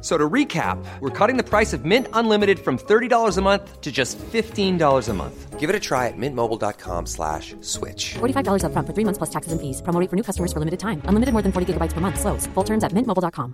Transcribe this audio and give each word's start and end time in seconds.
So 0.00 0.16
to 0.16 0.28
recap, 0.28 0.82
we're 1.00 1.10
cutting 1.10 1.36
the 1.36 1.44
price 1.44 1.74
of 1.74 1.84
Mint 1.84 2.06
Unlimited 2.14 2.58
from 2.58 2.78
$30 2.78 3.36
a 3.36 3.42
month 3.42 3.80
to 3.82 3.92
just 3.92 4.18
$15 4.18 5.08
a 5.08 5.12
month. 5.12 5.60
Give 5.60 5.68
it 5.68 5.76
a 5.76 5.80
try 5.80 6.08
at 6.08 6.16
mintmobile.com 6.16 7.04
slash 7.04 7.54
switch. 7.60 8.14
$45 8.14 8.62
upfront 8.64 8.86
for 8.86 8.94
three 8.94 9.04
months 9.04 9.18
plus 9.18 9.30
taxes 9.30 9.52
and 9.52 9.60
fees. 9.60 9.82
Promo 9.82 10.08
for 10.08 10.16
new 10.16 10.22
customers 10.22 10.54
for 10.54 10.58
limited 10.58 10.80
time. 10.80 11.02
Unlimited 11.04 11.34
more 11.34 11.42
than 11.42 11.52
40 11.52 11.74
gigabytes 11.74 11.92
per 11.92 12.00
month. 12.00 12.18
Slows. 12.18 12.46
Full 12.54 12.64
terms 12.64 12.82
at 12.82 12.92
mintmobile.com. 12.92 13.52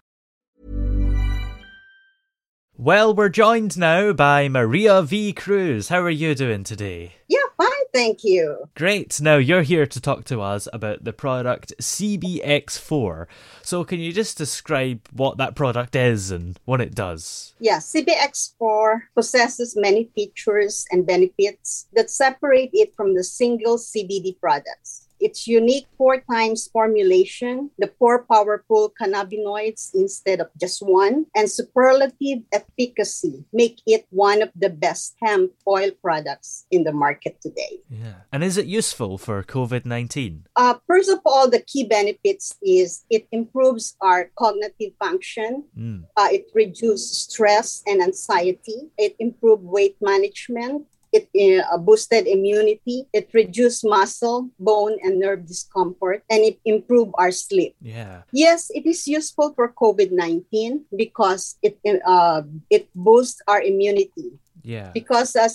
Well, 2.78 3.14
we're 3.14 3.30
joined 3.30 3.78
now 3.78 4.12
by 4.12 4.48
Maria 4.50 5.00
V. 5.02 5.32
Cruz. 5.32 5.88
How 5.88 6.02
are 6.02 6.10
you 6.10 6.34
doing 6.34 6.62
today? 6.62 7.14
Yeah, 7.26 7.40
fine, 7.56 7.75
thank 7.96 8.24
you. 8.24 8.68
Great. 8.74 9.20
Now, 9.20 9.36
you're 9.36 9.62
here 9.62 9.86
to 9.86 10.00
talk 10.00 10.24
to 10.26 10.40
us 10.40 10.68
about 10.72 11.04
the 11.04 11.12
product 11.12 11.72
CBX4. 11.80 13.26
So, 13.62 13.84
can 13.84 14.00
you 14.00 14.12
just 14.12 14.36
describe 14.36 15.00
what 15.12 15.38
that 15.38 15.54
product 15.54 15.96
is 15.96 16.30
and 16.30 16.58
what 16.64 16.80
it 16.80 16.94
does? 16.94 17.54
Yeah, 17.58 17.78
CBX4 17.78 19.00
possesses 19.14 19.76
many 19.76 20.10
features 20.14 20.84
and 20.90 21.06
benefits 21.06 21.88
that 21.94 22.10
separate 22.10 22.70
it 22.72 22.94
from 22.94 23.14
the 23.14 23.24
single 23.24 23.78
CBD 23.78 24.38
products. 24.38 25.05
Its 25.26 25.48
unique 25.48 25.88
four 25.98 26.22
times 26.30 26.70
formulation, 26.72 27.68
the 27.82 27.90
four 27.98 28.22
powerful 28.30 28.94
cannabinoids 28.94 29.90
instead 29.92 30.38
of 30.38 30.46
just 30.54 30.78
one, 30.86 31.26
and 31.34 31.50
superlative 31.50 32.46
efficacy 32.52 33.42
make 33.52 33.82
it 33.86 34.06
one 34.10 34.40
of 34.40 34.50
the 34.54 34.70
best 34.70 35.16
hemp 35.20 35.50
oil 35.66 35.90
products 36.00 36.66
in 36.70 36.84
the 36.84 36.92
market 36.92 37.42
today. 37.42 37.82
Yeah. 37.90 38.22
And 38.30 38.44
is 38.44 38.56
it 38.56 38.66
useful 38.66 39.18
for 39.18 39.42
COVID 39.42 39.84
19? 39.84 40.46
Uh, 40.54 40.74
first 40.86 41.10
of 41.10 41.18
all, 41.26 41.50
the 41.50 41.62
key 41.66 41.82
benefits 41.82 42.54
is 42.62 43.02
it 43.10 43.26
improves 43.32 43.96
our 44.00 44.30
cognitive 44.38 44.92
function. 45.02 45.64
Mm. 45.76 46.04
Uh, 46.16 46.28
it 46.30 46.46
reduces 46.54 47.26
stress 47.26 47.82
and 47.84 48.00
anxiety. 48.00 48.94
It 48.96 49.16
improves 49.18 49.64
weight 49.64 49.96
management. 50.00 50.86
It 51.16 51.32
uh, 51.64 51.80
boosted 51.80 52.28
immunity. 52.28 53.08
It 53.16 53.32
reduced 53.32 53.80
muscle, 53.88 54.52
bone, 54.60 55.00
and 55.00 55.16
nerve 55.16 55.48
discomfort, 55.48 56.20
and 56.28 56.44
it 56.44 56.60
improved 56.68 57.16
our 57.16 57.32
sleep. 57.32 57.72
Yeah. 57.80 58.28
Yes, 58.36 58.68
it 58.68 58.84
is 58.84 59.08
useful 59.08 59.56
for 59.56 59.72
COVID 59.72 60.12
nineteen 60.12 60.84
because 60.92 61.56
it 61.64 61.80
uh, 62.04 62.44
it 62.68 62.92
boosts 62.92 63.40
our 63.48 63.64
immunity. 63.64 64.36
Yeah. 64.62 64.90
Because 64.92 65.36
uh, 65.36 65.48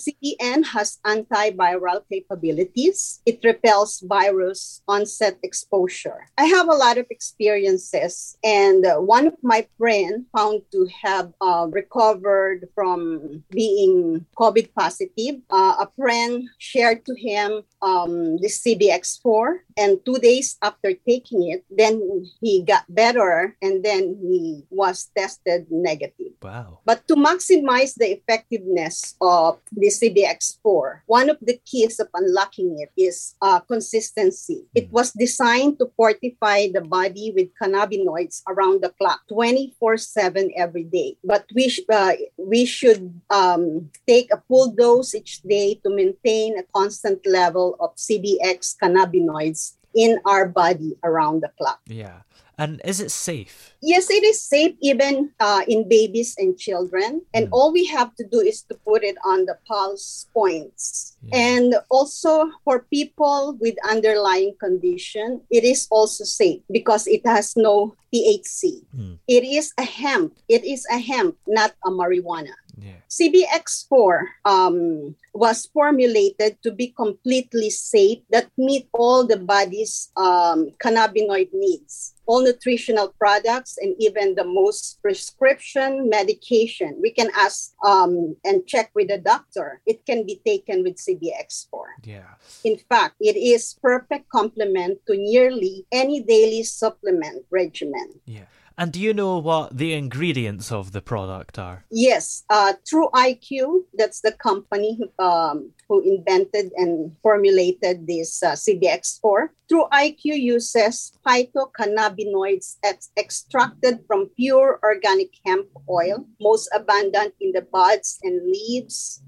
has 0.72 0.98
antiviral 1.04 2.02
capabilities, 2.10 3.20
it 3.26 3.40
repels 3.44 4.00
virus 4.00 4.82
onset 4.88 5.38
exposure. 5.42 6.28
I 6.38 6.46
have 6.46 6.68
a 6.68 6.74
lot 6.74 6.98
of 6.98 7.06
experiences, 7.10 8.36
and 8.44 8.84
uh, 8.86 8.96
one 8.96 9.26
of 9.26 9.34
my 9.42 9.66
friends 9.78 10.26
found 10.36 10.62
to 10.72 10.88
have 11.02 11.32
uh, 11.40 11.66
recovered 11.70 12.68
from 12.74 13.44
being 13.50 14.26
COVID 14.36 14.72
positive. 14.74 15.40
Uh, 15.50 15.84
a 15.84 15.88
friend 15.96 16.48
shared 16.58 17.04
to 17.06 17.14
him 17.14 17.62
um, 17.82 18.38
the 18.38 18.48
CBX4, 18.48 19.58
and 19.76 19.98
two 20.04 20.18
days 20.18 20.56
after 20.62 20.92
taking 21.06 21.50
it, 21.50 21.64
then 21.70 22.24
he 22.40 22.62
got 22.62 22.84
better, 22.88 23.56
and 23.62 23.84
then 23.84 24.16
he 24.20 24.64
was 24.70 25.10
tested 25.16 25.66
negative. 25.70 26.32
Wow. 26.42 26.80
But 26.84 27.06
to 27.08 27.14
maximize 27.14 27.94
the 27.94 28.12
effectiveness 28.12 28.91
of 29.20 29.58
the 29.72 29.88
CBX4, 29.88 31.00
one 31.06 31.30
of 31.30 31.38
the 31.40 31.58
keys 31.64 32.00
of 32.00 32.08
unlocking 32.14 32.78
it 32.80 32.90
is 32.96 33.34
uh, 33.42 33.60
consistency. 33.60 34.64
It 34.74 34.90
was 34.90 35.12
designed 35.12 35.78
to 35.78 35.90
fortify 35.96 36.68
the 36.72 36.82
body 36.82 37.32
with 37.34 37.48
cannabinoids 37.60 38.42
around 38.48 38.82
the 38.82 38.90
clock, 38.90 39.20
24 39.28 39.96
7 39.96 40.50
every 40.56 40.84
day. 40.84 41.16
But 41.24 41.46
we, 41.54 41.68
sh- 41.68 41.88
uh, 41.90 42.12
we 42.36 42.64
should 42.64 43.20
um, 43.30 43.90
take 44.06 44.32
a 44.32 44.42
full 44.48 44.72
dose 44.72 45.14
each 45.14 45.42
day 45.42 45.80
to 45.84 45.90
maintain 45.90 46.58
a 46.58 46.64
constant 46.74 47.24
level 47.26 47.76
of 47.80 47.94
CBX 47.96 48.76
cannabinoids 48.82 49.76
in 49.94 50.18
our 50.24 50.48
body 50.48 50.96
around 51.04 51.42
the 51.42 51.50
clock. 51.58 51.80
Yeah. 51.86 52.22
And 52.62 52.78
is 52.86 53.00
it 53.02 53.10
safe? 53.10 53.74
Yes, 53.82 54.06
it 54.10 54.22
is 54.22 54.38
safe 54.40 54.78
even 54.78 55.34
uh, 55.42 55.62
in 55.66 55.88
babies 55.88 56.38
and 56.38 56.54
children. 56.54 57.26
And 57.34 57.50
Mm. 57.50 57.54
all 57.58 57.72
we 57.74 57.84
have 57.90 58.14
to 58.14 58.24
do 58.24 58.38
is 58.38 58.62
to 58.70 58.78
put 58.86 59.02
it 59.02 59.18
on 59.26 59.46
the 59.50 59.58
pulse 59.66 60.30
points. 60.30 61.18
Yeah. 61.26 61.58
And 61.58 61.68
also 61.90 62.46
for 62.62 62.86
people 62.86 63.58
with 63.58 63.74
underlying 63.82 64.54
condition, 64.62 65.42
it 65.50 65.64
is 65.66 65.90
also 65.90 66.22
safe 66.22 66.62
because 66.70 67.10
it 67.10 67.26
has 67.26 67.56
no 67.58 67.98
THC. 68.14 68.86
Mm. 68.94 69.18
It 69.26 69.42
is 69.42 69.74
a 69.74 69.82
hemp. 69.82 70.38
It 70.46 70.62
is 70.62 70.86
a 70.86 70.98
hemp, 71.02 71.34
not 71.50 71.74
a 71.82 71.90
marijuana. 71.90 72.54
Yeah. 72.78 73.02
CBX4 73.10 74.20
um, 74.44 75.14
was 75.34 75.66
formulated 75.74 76.56
to 76.62 76.70
be 76.72 76.88
completely 76.96 77.70
safe 77.70 78.20
that 78.30 78.48
meet 78.56 78.88
all 78.92 79.26
the 79.26 79.36
body's 79.36 80.10
um, 80.16 80.70
cannabinoid 80.82 81.50
needs, 81.52 82.14
all 82.32 82.42
nutritional 82.42 83.12
products, 83.18 83.76
and 83.76 83.94
even 84.00 84.34
the 84.34 84.44
most 84.44 84.96
prescription 85.02 86.08
medication. 86.08 86.96
We 87.02 87.10
can 87.12 87.28
ask 87.36 87.74
um, 87.84 88.34
and 88.42 88.66
check 88.66 88.90
with 88.94 89.08
the 89.08 89.18
doctor. 89.18 89.82
It 89.84 90.06
can 90.06 90.24
be 90.24 90.40
taken 90.40 90.82
with 90.82 90.96
CBX4. 90.96 91.68
Yeah. 92.04 92.32
In 92.64 92.78
fact, 92.88 93.16
it 93.20 93.36
is 93.36 93.76
perfect 93.82 94.30
complement 94.30 95.04
to 95.08 95.14
nearly 95.14 95.84
any 95.92 96.22
daily 96.22 96.62
supplement 96.62 97.44
regimen. 97.50 98.08
Yeah. 98.24 98.48
And 98.78 98.92
do 98.92 99.00
you 99.00 99.14
know 99.14 99.38
what 99.38 99.76
the 99.76 99.92
ingredients 99.92 100.72
of 100.72 100.92
the 100.92 101.02
product 101.02 101.58
are? 101.58 101.84
Yes, 101.90 102.44
uh, 102.50 102.74
TruIQ, 102.84 103.82
that's 103.94 104.20
the 104.20 104.32
company 104.32 104.98
um, 105.18 105.70
who 105.88 106.00
invented 106.00 106.72
and 106.76 107.14
formulated 107.22 108.06
this 108.06 108.42
uh, 108.42 108.52
CBX4. 108.52 109.48
TruIQ 109.70 110.24
uses 110.24 111.12
phytocannabinoids 111.26 112.76
ex- 112.82 113.10
extracted 113.16 114.00
from 114.06 114.30
pure 114.36 114.78
organic 114.82 115.30
hemp 115.46 115.68
oil, 115.88 116.26
most 116.40 116.68
abundant 116.74 117.34
in 117.40 117.52
the 117.52 117.62
buds 117.62 118.18
and 118.22 118.42
leaves, 118.44 119.22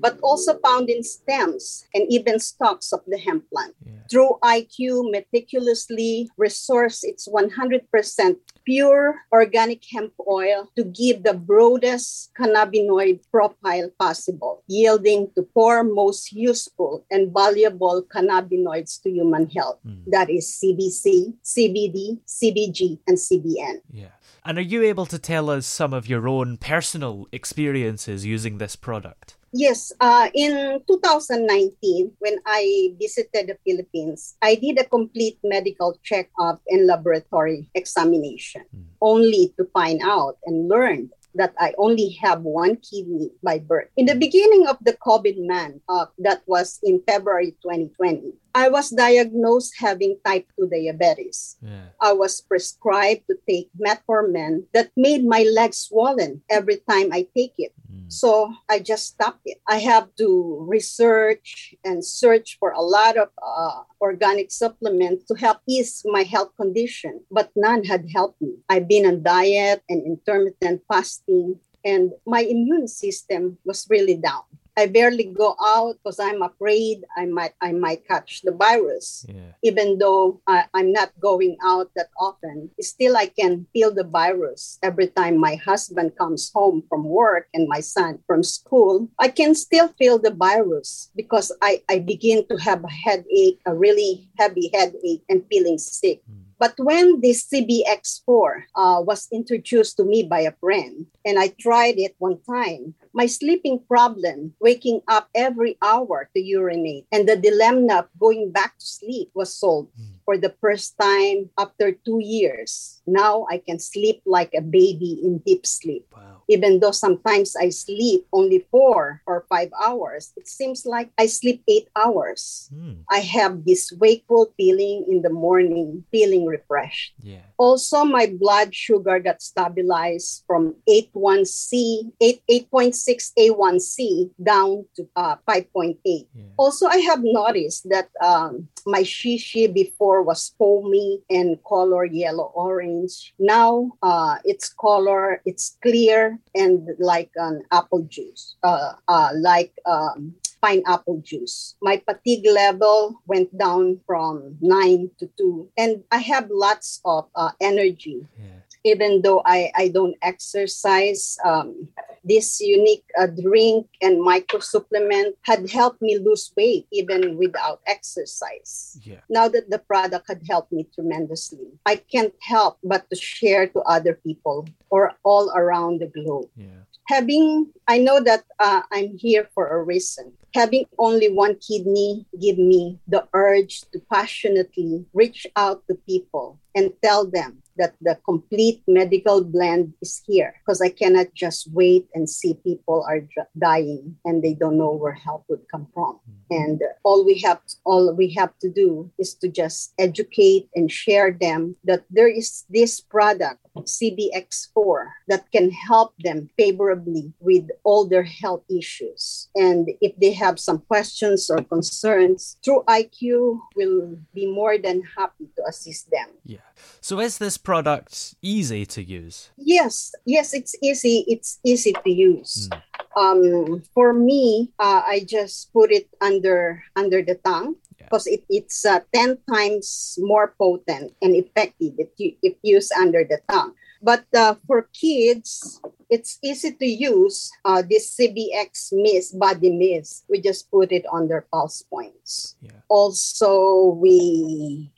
but 0.00 0.18
also 0.22 0.58
found 0.58 0.88
in 0.88 1.02
stems 1.02 1.84
and 1.94 2.06
even 2.10 2.38
stalks 2.38 2.92
of 2.92 3.00
the 3.06 3.18
hemp 3.18 3.44
plant. 3.50 3.74
Yeah. 3.84 3.92
TruIQ 4.12 5.10
meticulously 5.10 6.28
resource 6.36 7.04
its 7.04 7.28
100% 7.28 8.36
pure 8.64 9.14
organic 9.32 9.82
hemp 9.92 10.12
oil 10.28 10.68
to 10.76 10.84
give 10.84 11.22
the 11.22 11.34
broadest 11.34 12.32
cannabinoid 12.38 13.20
profile 13.30 13.90
possible, 13.98 14.62
yielding 14.66 15.30
to 15.34 15.46
four 15.54 15.84
most 15.84 16.32
useful 16.32 17.04
and 17.10 17.32
valuable 17.32 18.04
cannabinoids 18.14 19.02
to 19.02 19.10
human 19.10 19.48
health. 19.50 19.78
Mm. 19.86 20.04
That 20.08 20.30
is 20.30 20.60
CBC, 20.62 21.34
CBD, 21.44 22.18
CBG, 22.26 22.98
and 23.06 23.16
CBN. 23.16 23.80
Yeah. 23.92 24.08
And 24.44 24.58
are 24.58 24.62
you 24.62 24.82
able 24.82 25.06
to 25.06 25.18
tell 25.18 25.50
us 25.50 25.66
some 25.66 25.92
of 25.92 26.08
your 26.08 26.26
own 26.26 26.56
personal 26.56 27.28
experiences 27.30 28.24
using 28.24 28.58
this 28.58 28.74
product? 28.74 29.36
Yes, 29.52 29.92
uh, 29.98 30.30
in 30.32 30.80
2019, 30.86 32.12
when 32.18 32.38
I 32.46 32.94
visited 33.00 33.50
the 33.50 33.58
Philippines, 33.66 34.36
I 34.40 34.54
did 34.54 34.78
a 34.78 34.84
complete 34.84 35.38
medical 35.42 35.98
checkup 36.02 36.62
and 36.68 36.86
laboratory 36.86 37.68
examination, 37.74 38.62
only 39.00 39.52
to 39.58 39.66
find 39.74 40.00
out 40.04 40.38
and 40.46 40.68
learn 40.68 41.10
that 41.34 41.54
I 41.58 41.74
only 41.78 42.10
have 42.22 42.42
one 42.42 42.76
kidney 42.76 43.30
by 43.42 43.58
birth. 43.58 43.88
In 43.96 44.06
the 44.06 44.14
beginning 44.14 44.66
of 44.66 44.78
the 44.82 44.94
COVID 44.94 45.38
man, 45.38 45.80
uh, 45.88 46.06
that 46.18 46.42
was 46.46 46.78
in 46.82 47.02
February 47.06 47.54
2020, 47.62 48.34
I 48.54 48.68
was 48.68 48.90
diagnosed 48.90 49.74
having 49.78 50.18
type 50.24 50.46
2 50.58 50.68
diabetes. 50.68 51.56
Yeah. 51.62 51.94
I 52.00 52.12
was 52.12 52.40
prescribed 52.40 53.30
to 53.30 53.38
take 53.48 53.70
metformin 53.78 54.66
that 54.74 54.90
made 54.96 55.24
my 55.24 55.46
legs 55.54 55.78
swollen 55.78 56.42
every 56.50 56.82
time 56.88 57.12
I 57.12 57.26
take 57.36 57.54
it. 57.58 57.72
So 58.10 58.52
I 58.68 58.80
just 58.80 59.06
stopped 59.06 59.46
it. 59.46 59.58
I 59.68 59.78
have 59.78 60.08
to 60.18 60.66
research 60.68 61.74
and 61.84 62.04
search 62.04 62.58
for 62.58 62.72
a 62.72 62.82
lot 62.82 63.16
of 63.16 63.28
uh, 63.38 63.86
organic 64.00 64.50
supplements 64.50 65.24
to 65.26 65.34
help 65.38 65.58
ease 65.68 66.02
my 66.04 66.24
health 66.24 66.50
condition, 66.56 67.22
but 67.30 67.50
none 67.54 67.84
had 67.84 68.10
helped 68.12 68.42
me. 68.42 68.58
I've 68.68 68.88
been 68.88 69.06
on 69.06 69.22
diet 69.22 69.82
and 69.88 70.02
intermittent 70.04 70.82
fasting, 70.90 71.60
and 71.84 72.10
my 72.26 72.40
immune 72.40 72.88
system 72.88 73.58
was 73.64 73.86
really 73.88 74.16
down. 74.16 74.49
I 74.76 74.86
barely 74.86 75.24
go 75.24 75.56
out 75.60 75.96
because 76.02 76.18
I'm 76.18 76.42
afraid 76.42 77.04
I 77.16 77.26
might 77.26 77.54
I 77.60 77.72
might 77.72 78.06
catch 78.06 78.42
the 78.42 78.52
virus. 78.52 79.26
Yeah. 79.28 79.52
Even 79.62 79.98
though 79.98 80.40
I, 80.46 80.64
I'm 80.74 80.92
not 80.92 81.12
going 81.20 81.56
out 81.64 81.90
that 81.96 82.08
often, 82.18 82.70
still 82.80 83.16
I 83.16 83.26
can 83.26 83.66
feel 83.72 83.92
the 83.92 84.04
virus 84.04 84.78
every 84.82 85.08
time 85.08 85.38
my 85.38 85.56
husband 85.56 86.16
comes 86.16 86.50
home 86.54 86.82
from 86.88 87.04
work 87.04 87.48
and 87.54 87.68
my 87.68 87.80
son 87.80 88.18
from 88.26 88.42
school. 88.42 89.08
I 89.18 89.28
can 89.28 89.54
still 89.54 89.88
feel 89.98 90.18
the 90.18 90.32
virus 90.32 91.10
because 91.16 91.52
I, 91.62 91.82
I 91.88 91.98
begin 92.00 92.46
to 92.48 92.56
have 92.56 92.84
a 92.84 92.90
headache, 92.90 93.60
a 93.66 93.74
really 93.74 94.28
heavy 94.38 94.70
headache, 94.72 95.22
and 95.28 95.44
feeling 95.50 95.78
sick. 95.78 96.22
Hmm. 96.26 96.39
But 96.60 96.74
when 96.76 97.22
this 97.22 97.48
CBX4 97.48 98.68
uh, 98.76 99.00
was 99.00 99.26
introduced 99.32 99.96
to 99.96 100.04
me 100.04 100.22
by 100.22 100.40
a 100.40 100.52
friend, 100.60 101.06
and 101.24 101.38
I 101.38 101.48
tried 101.58 101.96
it 101.96 102.14
one 102.18 102.36
time, 102.44 102.92
my 103.14 103.24
sleeping 103.24 103.80
problem, 103.88 104.52
waking 104.60 105.00
up 105.08 105.30
every 105.34 105.78
hour 105.80 106.28
to 106.36 106.40
urinate, 106.40 107.06
and 107.10 107.26
the 107.26 107.36
dilemma 107.36 108.04
of 108.04 108.08
going 108.20 108.52
back 108.52 108.78
to 108.78 108.86
sleep 108.86 109.30
was 109.32 109.56
solved 109.56 109.88
for 110.30 110.38
the 110.38 110.54
first 110.62 110.94
time 110.94 111.50
after 111.58 111.90
two 111.90 112.22
years. 112.22 113.02
Now 113.04 113.50
I 113.50 113.58
can 113.58 113.80
sleep 113.82 114.22
like 114.24 114.54
a 114.54 114.62
baby 114.62 115.18
in 115.26 115.42
deep 115.42 115.66
sleep. 115.66 116.06
Wow. 116.14 116.46
Even 116.46 116.78
though 116.78 116.94
sometimes 116.94 117.56
I 117.58 117.70
sleep 117.70 118.26
only 118.32 118.62
four 118.70 119.22
or 119.26 119.44
five 119.50 119.70
hours, 119.74 120.30
it 120.36 120.46
seems 120.46 120.86
like 120.86 121.10
I 121.18 121.26
sleep 121.26 121.64
eight 121.66 121.88
hours. 121.96 122.70
Mm. 122.70 123.02
I 123.10 123.18
have 123.26 123.64
this 123.66 123.90
wakeful 123.98 124.54
feeling 124.56 125.06
in 125.10 125.22
the 125.22 125.30
morning, 125.30 126.04
feeling 126.12 126.46
refreshed. 126.46 127.14
Yeah. 127.22 127.50
Also, 127.58 128.04
my 128.04 128.26
blood 128.26 128.74
sugar 128.74 129.18
got 129.18 129.42
stabilized 129.42 130.44
from 130.46 130.74
8.1C, 130.88 132.10
8, 132.20 132.42
8.6 132.72 133.30
A1C 133.38 134.30
down 134.42 134.86
to 134.96 135.06
uh, 135.14 135.36
5.8. 135.46 135.98
Yeah. 136.06 136.44
Also, 136.56 136.86
I 136.86 136.98
have 136.98 137.20
noticed 137.22 137.88
that 137.90 138.08
um, 138.22 138.68
my 138.86 139.02
shishi 139.02 139.72
before 139.72 140.19
was 140.22 140.54
foamy 140.58 141.22
and 141.30 141.58
color 141.64 142.04
yellow 142.04 142.52
orange. 142.54 143.34
Now 143.38 143.92
uh, 144.02 144.36
its 144.44 144.72
color, 144.72 145.40
it's 145.44 145.76
clear 145.82 146.38
and 146.54 146.88
like 146.98 147.30
an 147.36 147.62
apple 147.72 148.02
juice, 148.02 148.56
uh, 148.62 148.92
uh, 149.08 149.30
like 149.34 149.72
um, 149.86 150.34
pineapple 150.62 151.20
juice. 151.24 151.76
My 151.82 152.02
fatigue 152.04 152.46
level 152.46 153.20
went 153.26 153.56
down 153.56 154.00
from 154.06 154.56
nine 154.60 155.10
to 155.18 155.28
two, 155.38 155.68
and 155.76 156.04
I 156.10 156.18
have 156.18 156.48
lots 156.50 157.00
of 157.04 157.28
uh, 157.34 157.52
energy. 157.60 158.26
Yeah. 158.38 158.59
Even 158.84 159.22
though 159.22 159.42
I, 159.44 159.70
I 159.76 159.88
don't 159.88 160.16
exercise, 160.22 161.36
um, 161.44 161.88
this 162.24 162.60
unique 162.60 163.04
uh, 163.18 163.26
drink 163.26 163.86
and 164.00 164.20
micro 164.22 164.60
supplement 164.60 165.36
had 165.42 165.70
helped 165.70 166.02
me 166.02 166.18
lose 166.18 166.52
weight 166.56 166.86
even 166.92 167.36
without 167.36 167.80
exercise. 167.86 168.98
Yeah. 169.02 169.20
Now 169.28 169.48
that 169.48 169.70
the 169.70 169.78
product 169.78 170.26
had 170.28 170.42
helped 170.48 170.72
me 170.72 170.86
tremendously, 170.94 171.68
I 171.86 171.96
can't 171.96 172.34
help 172.42 172.78
but 172.84 173.08
to 173.10 173.16
share 173.16 173.66
to 173.68 173.80
other 173.80 174.14
people 174.14 174.68
or 174.90 175.12
all 175.24 175.50
around 175.54 176.00
the 176.00 176.06
globe 176.06 176.48
Yeah. 176.56 176.84
having 177.08 177.70
i 177.88 177.96
know 177.98 178.20
that 178.20 178.42
uh, 178.58 178.82
i'm 178.92 179.16
here 179.16 179.48
for 179.54 179.68
a 179.68 179.82
reason 179.82 180.32
having 180.54 180.84
only 180.98 181.28
one 181.30 181.54
kidney 181.66 182.26
give 182.40 182.58
me 182.58 182.98
the 183.06 183.22
urge 183.34 183.82
to 183.92 183.98
passionately 184.12 185.04
reach 185.14 185.46
out 185.56 185.82
to 185.88 185.94
people 186.06 186.58
and 186.74 186.92
tell 187.02 187.26
them 187.26 187.62
that 187.80 187.94
the 188.00 188.14
complete 188.24 188.82
medical 188.86 189.42
blend 189.42 189.92
is 190.04 190.22
here 190.26 190.52
because 190.60 190.80
i 190.80 190.88
cannot 190.88 191.26
just 191.34 191.72
wait 191.72 192.06
and 192.14 192.28
see 192.28 192.52
people 192.62 193.04
are 193.08 193.24
dying 193.58 194.14
and 194.24 194.44
they 194.44 194.54
don't 194.54 194.76
know 194.76 194.92
where 194.92 195.16
help 195.16 195.44
would 195.48 195.64
come 195.72 195.86
from 195.94 196.20
and 196.50 196.82
uh, 196.82 196.92
all 197.02 197.24
we 197.24 197.38
have 197.40 197.60
all 197.84 198.14
we 198.14 198.28
have 198.40 198.52
to 198.60 198.68
do 198.68 199.10
is 199.18 199.34
to 199.34 199.48
just 199.48 199.92
educate 199.98 200.68
and 200.74 200.92
share 200.92 201.32
them 201.32 201.74
that 201.84 202.04
there 202.10 202.28
is 202.28 202.64
this 202.68 203.00
product 203.00 203.60
CBX4 203.76 205.08
that 205.28 205.50
can 205.52 205.70
help 205.70 206.14
them 206.20 206.50
favorably 206.58 207.32
with 207.40 207.68
all 207.84 208.06
their 208.06 208.22
health 208.22 208.64
issues. 208.70 209.48
And 209.54 209.90
if 210.00 210.16
they 210.20 210.32
have 210.32 210.58
some 210.58 210.80
questions 210.80 211.50
or 211.50 211.62
concerns, 211.62 212.56
TruIQ 212.66 213.58
will 213.76 214.18
be 214.34 214.46
more 214.46 214.78
than 214.78 215.02
happy 215.16 215.48
to 215.56 215.62
assist 215.68 216.10
them. 216.10 216.28
Yeah. 216.44 216.66
So 217.00 217.20
is 217.20 217.38
this 217.38 217.56
product 217.70 218.34
easy 218.42 218.82
to 218.84 218.98
use? 218.98 219.54
Yes, 219.56 220.10
yes, 220.26 220.50
it's 220.52 220.74
easy. 220.82 221.22
It's 221.30 221.62
easy 221.62 221.94
to 221.94 222.10
use. 222.10 222.66
Um, 223.14 223.82
for 223.94 224.10
me, 224.12 224.74
uh, 224.82 225.02
I 225.06 225.22
just 225.22 225.70
put 225.72 225.94
it 225.94 226.10
under 226.20 226.82
under 226.98 227.22
the 227.22 227.38
tongue 227.46 227.78
Yeah. 227.94 228.10
because 228.10 228.26
it, 228.26 228.42
it's 228.50 228.82
uh, 228.82 229.06
ten 229.14 229.38
times 229.46 230.18
more 230.18 230.50
potent 230.58 231.14
and 231.22 231.38
effective 231.38 231.94
if 231.94 232.10
you 232.18 232.34
if 232.42 232.58
used 232.66 232.90
under 232.98 233.22
the 233.22 233.38
tongue. 233.46 233.78
But 234.02 234.24
uh, 234.34 234.56
for 234.66 234.88
kids, 234.96 235.78
it's 236.10 236.40
easy 236.42 236.72
to 236.74 236.88
use. 236.88 237.52
Uh, 237.68 237.84
this 237.86 238.16
CBX 238.18 238.96
Mist 238.98 239.38
Body 239.38 239.70
Mist, 239.70 240.24
we 240.26 240.40
just 240.40 240.66
put 240.72 240.90
it 240.90 241.04
on 241.12 241.28
their 241.28 241.44
pulse 241.52 241.84
points. 241.86 242.56
Yeah. 242.64 242.80
Also, 242.88 243.92
we 244.00 244.88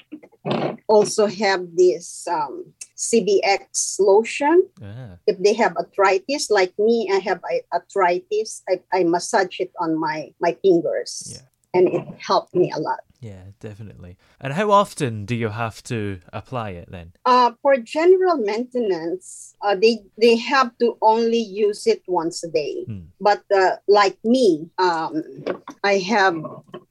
also 0.86 1.26
have 1.26 1.66
this 1.74 2.26
um, 2.30 2.61
CBX 3.02 3.99
lotion 3.99 4.58
Ah. 4.82 5.19
if 5.26 5.37
they 5.44 5.54
have 5.62 5.72
arthritis 5.82 6.44
like 6.58 6.72
me 6.78 6.96
i 7.16 7.19
have 7.28 7.40
arthritis 7.76 8.62
I, 8.70 8.75
I 8.99 9.00
massage 9.04 9.56
it 9.65 9.72
on 9.84 9.91
my 10.06 10.19
my 10.44 10.53
fingers 10.62 11.12
Yeah. 11.34 11.46
and 11.74 11.84
it 11.96 12.05
helped 12.29 12.55
me 12.55 12.69
a 12.70 12.81
lot 12.88 13.00
Yeah, 13.22 13.55
definitely. 13.69 14.12
And 14.43 14.50
how 14.58 14.67
often 14.82 15.12
do 15.31 15.34
you 15.43 15.50
have 15.55 15.79
to 15.93 15.98
apply 16.32 16.69
it 16.81 16.88
then? 16.91 17.08
uh, 17.32 17.50
for 17.62 17.74
general 17.98 18.36
maintenance 18.53 19.55
uh, 19.65 19.76
they 19.82 19.94
they 20.24 20.34
have 20.53 20.70
to 20.82 20.88
only 21.12 21.38
use 21.67 21.82
it 21.94 22.03
once 22.20 22.36
a 22.48 22.50
day 22.62 22.74
Hmm. 22.91 23.06
but 23.29 23.43
uh, 23.62 23.76
like 23.98 24.19
me 24.34 24.46
um, 24.86 25.15
i 25.93 25.94
have 26.15 26.34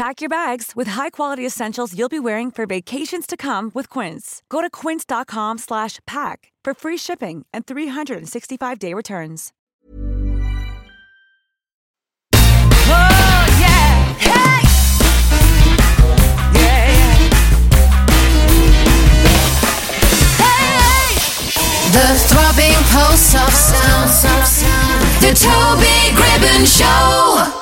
Pack 0.00 0.22
your 0.22 0.30
bags 0.30 0.72
with 0.74 0.88
high-quality 0.88 1.44
essentials 1.44 1.94
you'll 1.94 2.08
be 2.08 2.18
wearing 2.18 2.50
for 2.50 2.64
vacations 2.64 3.26
to 3.26 3.36
come 3.36 3.70
with 3.74 3.90
Quince. 3.90 4.42
Go 4.48 4.62
to 4.62 4.70
quince.com 4.70 5.58
slash 5.58 5.98
pack 6.06 6.54
for 6.64 6.72
free 6.72 6.96
shipping 6.96 7.44
and 7.52 7.66
365-day 7.66 8.94
returns. 8.94 9.52
Oh, 12.32 13.44
yeah. 13.60 14.14
Hey! 14.16 14.62
Yeah, 16.58 16.96
yeah. 16.96 17.28
The 21.92 22.06
throbbing 22.24 22.80
pulse 22.88 23.34
of 23.34 23.52
sound. 23.52 24.08
The 25.20 25.34
Toby 25.34 26.16
Gribbon 26.16 26.64
Show. 26.64 27.59